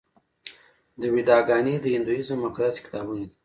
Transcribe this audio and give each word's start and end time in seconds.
ویداګانې 1.13 1.73
د 1.79 1.85
هندویزم 1.95 2.37
مقدس 2.45 2.75
کتابونه 2.85 3.19
دي. 3.29 3.37